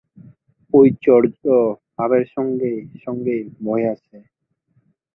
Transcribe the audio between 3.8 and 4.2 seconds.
আসে।